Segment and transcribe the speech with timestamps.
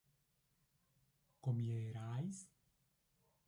[1.43, 2.49] comierais